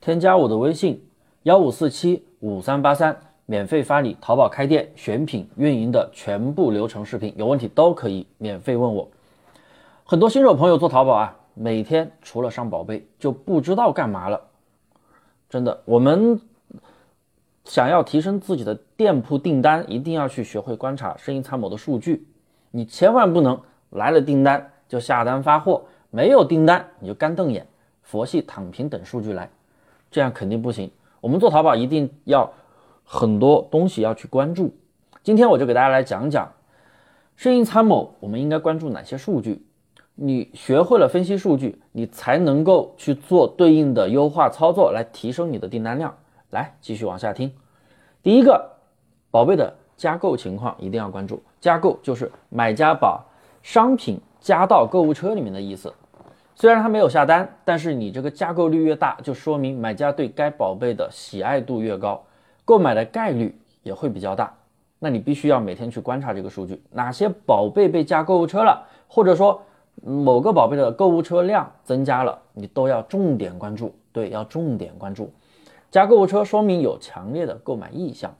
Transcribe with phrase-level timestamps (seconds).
[0.00, 1.04] 添加我的微信
[1.42, 9.08] 幺五四七五三八三，免费发你淘宝开店、选品、运营的全部流程视频，有问题都可以免费问我。
[10.04, 14.40] 很多新手朋友做淘宝啊，每天除了上宝贝就不知道干嘛了。
[15.50, 16.40] 真的，我们
[17.64, 22.26] 想要提升自己的店铺订单，一定要去学会观察生意参谋的数据。
[22.70, 23.60] 你千万不能
[23.90, 27.66] 来了订单就下单发货，没有订单你就干瞪眼、
[28.02, 29.50] 佛系躺平等数据来，
[30.10, 30.90] 这样肯定不行。
[31.20, 32.52] 我们做淘宝一定要
[33.04, 34.74] 很多东西要去关注。
[35.22, 36.52] 今天我就给大家来讲讲
[37.36, 39.64] 生意参谋，我们应该关注哪些数据。
[40.14, 46.16] 你学会了分析数据，你才能够去做对应的优化操作，来提升你的订单量。
[46.50, 47.52] 来，继续往下听。
[48.22, 48.72] 第一个，
[49.30, 51.40] 宝贝的加购情况一定要关注。
[51.60, 53.24] 加购就是买家把
[53.62, 55.92] 商品加到购物车里面的意思。
[56.58, 62.20] 虽然他没有下单，但是你这个加购率越大，就说明买家对该宝贝的喜爱度越高，
[62.64, 64.52] 购买的概率也会比较大。
[64.98, 69.62] 那你必须要每天去观察这个数据，哪些宝贝被加购物车了，或者说。
[70.00, 73.92] 某个宝贝的购物车量增加了，你都要重点关注。
[74.12, 75.32] 对，要重点关注。
[75.90, 78.32] 加购物车说明有强烈的购买意向，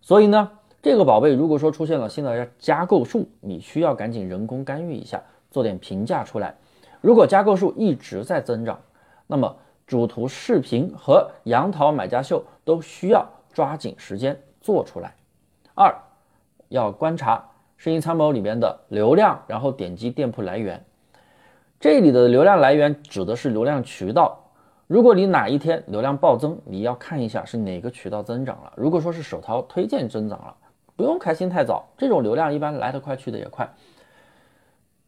[0.00, 0.48] 所以呢，
[0.80, 6.54] 这个宝贝如果说出现了新的加购数，你需要赶紧人工干预一下，做点评价出来。
[7.00, 8.78] 如果加购数一直在增长，
[9.26, 15.14] 那么主图视频和杨桃买家秀都需要抓紧时间做出来。
[15.74, 15.94] 二，
[16.68, 17.44] 要观察。
[17.76, 20.84] 生意参谋里面的流量，然后点击店铺来源，
[21.78, 24.36] 这里的流量来源指的是流量渠道。
[24.88, 28.72] 如果你哪一天流量暴增，你要看一下是哪个渠道增长了。
[28.74, 30.56] 如果说是手淘推荐增长了，
[30.96, 33.72] 不用开心太早，这种流量一般来得快去的也快。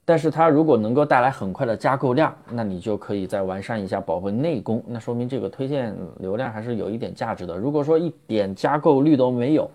[0.05, 7.57] 但是它如果能够带来很快的加购量，那你就可以再完善一下宝贝内功，那说明这个推荐流量还是有一点价值的。
[7.57, 9.71] 如果说一点加购率都没有，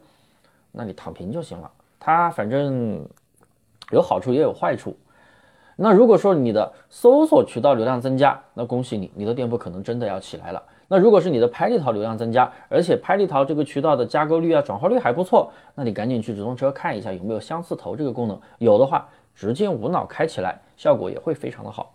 [0.71, 1.71] 那你躺平就行了。
[1.99, 3.03] 它反正
[3.91, 4.95] 有好处也有坏处。
[5.77, 10.63] 那如果说你的搜索渠道流量增加，那恭喜你，你的店铺可能真的要起来了。
[10.87, 21.93] 那如果是你的拍立淘流量增加，而且拍立淘这个渠道的加购率啊、转化率还不错，那你赶紧去直通车看一下有没有相似投这个功能，有的话直接无脑开起来，效果也会非常的好。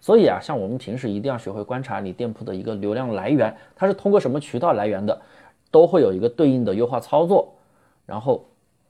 [0.00, 5.22] 所以啊，像我们平时一定要学会观察你店铺的一个流量来源，它是通过什么渠道来源的，
[5.70, 7.54] 都会有一个对应的优化操作，
[8.04, 8.44] 然后。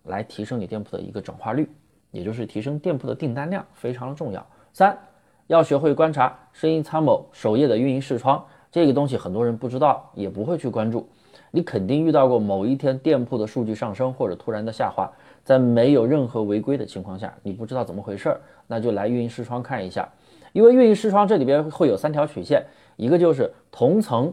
[0.05, 1.69] 来提升你店铺的一个转化率，
[2.10, 4.44] 也就是提升店铺的订单量，非常的重要。
[4.72, 4.99] 三，
[5.47, 11.06] 要学会观察生意参谋首页的运营视窗，这个东西很多人不知道，也不会去关注。
[11.50, 15.11] 你肯定遇到过某一天店铺的数据上升或者突然的下滑，
[15.43, 20.09] 在没有任何违规的情况下，你不知道怎么回事儿，那就来运营视窗看一下。
[20.53, 22.65] 因为运营视窗这里边会有三条曲线，
[22.97, 24.33] 一个就是同层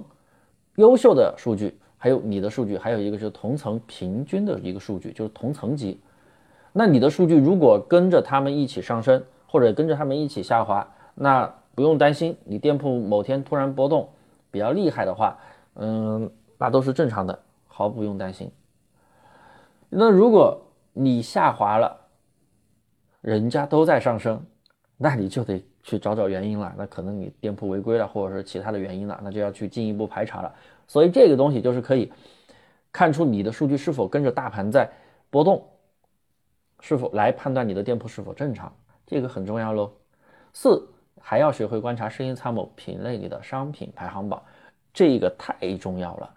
[0.75, 1.77] 优秀的数据。
[1.99, 5.99] 还有你的数据，还有一个是同层平均的一个数据，就是同层级。
[6.71, 14.07] 那你的数据如果跟着他们一起上升，或者跟着他们一起下滑，那不用担心，你店铺某天突然波动
[14.51, 15.39] 比较厉害的话，
[15.75, 17.37] 嗯，那都是正常的，
[17.67, 18.51] 毫不用担心。
[19.89, 20.59] 那如果
[20.93, 21.95] 你下滑了，
[23.21, 24.43] 人家都在上升，
[24.97, 26.73] 那你就得去找找原因了。
[26.77, 30.53] 那可能你店铺违规了，或者是其他的原因了，那就要去进一步排查了。
[30.87, 32.11] 所以这个东西就是可以
[32.91, 34.89] 看出你的数据是否跟着大盘在
[35.29, 35.65] 波动，
[36.79, 38.73] 是否来判断你的店铺是否正常，
[39.05, 39.91] 这个很重要喽。
[40.53, 40.87] 四
[41.21, 44.41] 还要学会观察生意参谋品类里的商品排行榜，
[44.93, 46.33] 这个太重要了。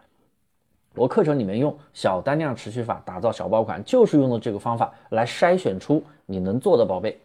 [1.00, 7.18] 我课程里面用小单量持续法打造小爆款，就是用的这个方法来筛选出你能做的宝贝。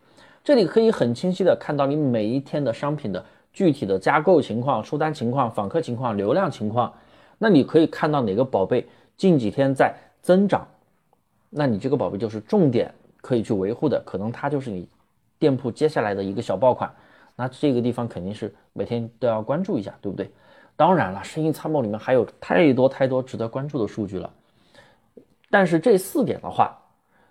[0.45, 6.93] 这里可以很清晰的看到你每一天的商品的具体的加购情况、出单情况、访客情况、流量情况。
[7.37, 8.87] 那你可以看到哪个宝贝
[9.17, 10.65] 近几天在增长，
[11.49, 14.87] 那你这个宝贝就是重点可以去维护的，可能它就是你
[15.37, 16.89] 店铺接下来的一个小爆款。
[17.35, 20.31] 那这个地方肯定是每天都要关注一下，对不对？
[20.75, 24.29] 当然了，生意参谋里面还有太多太多值得关注的数据了。
[25.49, 26.77] 但是这四点的话，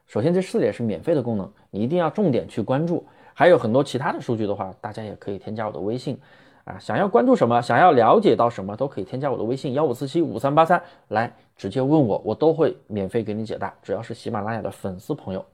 [0.06, 3.06] 首先这四点是免费的功能，你一定要重点去关注。
[3.34, 6.19] 还有很多其他的数据的话，大家也可以添加我的微信。
[6.64, 13.74] 啊，想要关注什么，想要了解到什么，都可以添加我的微信幺五四七五三八三来直接问我，我都会免费给你解答。
[13.82, 15.44] 只要是喜马拉雅的粉丝朋友，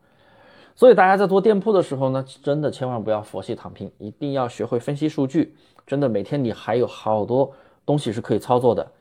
[0.77, 5.57] 所以大家在做店铺的时候呢，真的千万不要佛系躺平，一定要学会分析数据。
[5.85, 7.53] 真的，每天你还有好多
[7.85, 8.93] 东西是可以操作的。